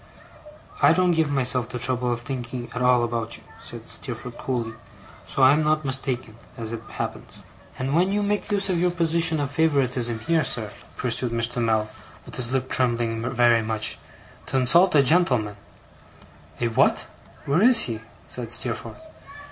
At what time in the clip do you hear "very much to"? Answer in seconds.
13.31-14.57